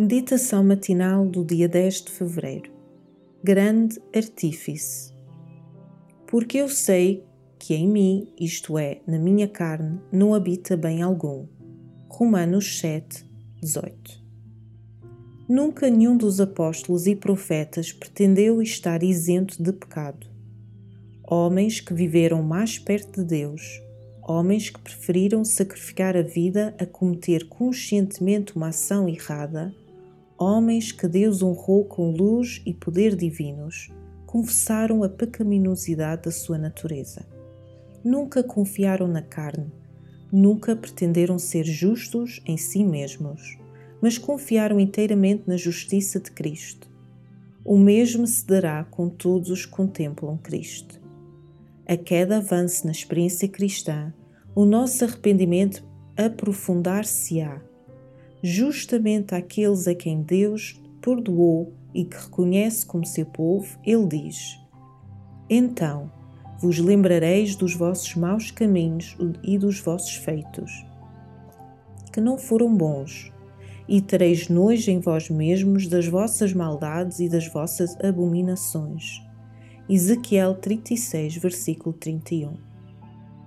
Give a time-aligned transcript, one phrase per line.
[0.00, 2.70] Meditação matinal do dia 10 de fevereiro.
[3.42, 5.12] Grande artífice.
[6.24, 7.24] Porque eu sei
[7.58, 11.48] que em mim, isto é, na minha carne, não habita bem algum.
[12.08, 13.28] Romanos 7,
[13.60, 14.22] 18.
[15.48, 20.28] Nunca nenhum dos apóstolos e profetas pretendeu estar isento de pecado.
[21.28, 23.82] Homens que viveram mais perto de Deus,
[24.22, 29.74] homens que preferiram sacrificar a vida a cometer conscientemente uma ação errada,
[30.38, 33.90] homens que Deus honrou com luz e poder divinos,
[34.24, 37.26] confessaram a pecaminosidade da sua natureza.
[38.04, 39.72] Nunca confiaram na carne,
[40.30, 43.58] nunca pretenderam ser justos em si mesmos,
[44.00, 46.88] mas confiaram inteiramente na justiça de Cristo.
[47.64, 51.00] O mesmo se dará com todos os que contemplam Cristo.
[51.86, 54.12] A queda avance na experiência cristã,
[54.54, 55.82] o nosso arrependimento
[56.16, 57.60] aprofundar-se-á
[58.42, 64.58] justamente àqueles a quem Deus perdoou e que reconhece como seu povo, ele diz:
[65.48, 66.10] Então
[66.58, 70.70] vos lembrareis dos vossos maus caminhos e dos vossos feitos,
[72.12, 73.32] que não foram bons,
[73.88, 79.22] e tereis nojo em vós mesmos das vossas maldades e das vossas abominações.
[79.88, 82.54] Ezequiel 36, versículo 31.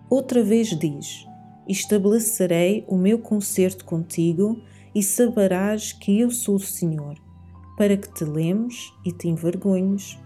[0.09, 1.27] Outra vez diz:
[1.67, 4.59] Estabelecerei o meu concerto contigo
[4.93, 7.15] e saberás que eu sou o Senhor,
[7.77, 10.19] para que te lemos e te envergonhes,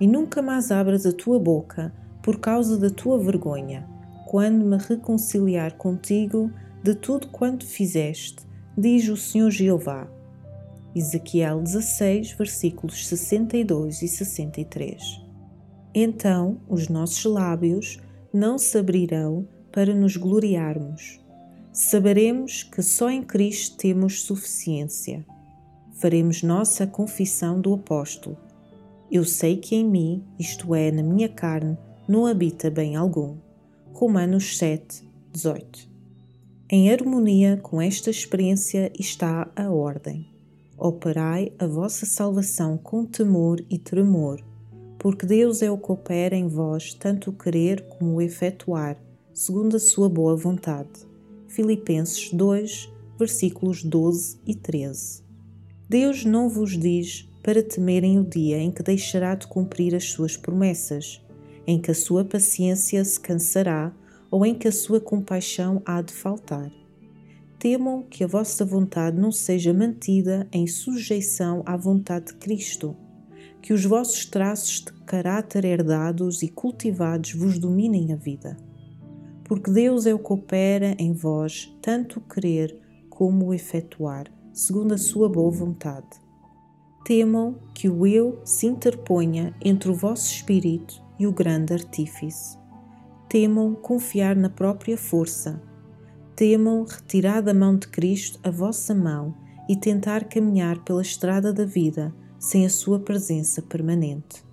[0.00, 1.92] e nunca mais abras a tua boca
[2.22, 3.88] por causa da tua vergonha,
[4.26, 6.50] quando me reconciliar contigo
[6.82, 10.08] de tudo quanto fizeste, diz o Senhor Jeová.
[10.94, 15.22] Ezequiel 16, versículos 62 e 63.
[15.94, 18.00] Então os nossos lábios
[18.32, 21.20] não se abrirão para nos gloriarmos
[21.78, 25.24] saberemos que só em Cristo temos suficiência.
[25.92, 28.36] Faremos nossa confissão do apóstolo.
[29.08, 31.78] Eu sei que em mim, isto é, na minha carne,
[32.08, 33.36] não habita bem algum.
[33.92, 35.88] Romanos 7, 18.
[36.68, 40.26] Em harmonia com esta experiência está a ordem.
[40.76, 44.44] Operai a vossa salvação com temor e tremor,
[44.98, 49.00] porque Deus é o que opera em vós tanto o querer como o efetuar,
[49.32, 51.07] segundo a sua boa vontade.
[51.48, 55.22] Filipenses 2, versículos 12 e 13.
[55.88, 60.36] Deus não vos diz para temerem o dia em que deixará de cumprir as suas
[60.36, 61.24] promessas,
[61.66, 63.94] em que a sua paciência se cansará
[64.30, 66.70] ou em que a sua compaixão há de faltar.
[67.58, 72.94] Temam que a vossa vontade não seja mantida em sujeição à vontade de Cristo,
[73.62, 78.67] que os vossos traços de caráter herdados e cultivados vos dominem a vida
[79.48, 82.78] porque Deus é o que opera em vós tanto o querer
[83.08, 86.06] como o efetuar, segundo a sua boa vontade.
[87.04, 92.58] Temam que o eu se interponha entre o vosso espírito e o grande artífice.
[93.28, 95.60] Temam confiar na própria força.
[96.36, 99.34] Temam retirar da mão de Cristo a vossa mão
[99.68, 104.44] e tentar caminhar pela estrada da vida sem a sua presença permanente.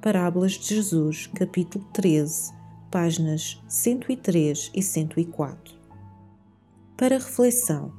[0.00, 2.57] Parábolas de Jesus, capítulo 13,
[2.90, 5.74] páginas 103 e 104.
[6.96, 7.92] Para reflexão: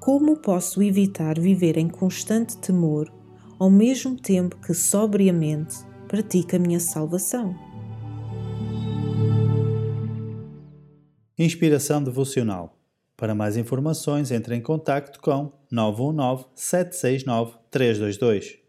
[0.00, 3.12] como posso evitar viver em constante temor
[3.58, 5.76] ao mesmo tempo que sobriamente
[6.08, 7.54] pratico a minha salvação?
[11.38, 12.78] Inspiração devocional.
[13.16, 18.63] Para mais informações, entre em contato com 919 769 322.